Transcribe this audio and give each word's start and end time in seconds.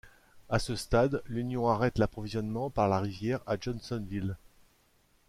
À 0.49 0.57
ce 0.57 0.75
stade, 0.75 1.21
l'Union 1.27 1.67
arrête 1.67 1.99
l'approvisionnement 1.99 2.71
par 2.71 2.89
la 2.89 2.99
rivière 3.01 3.41
à 3.45 3.55
Johnsonville. 3.61 4.35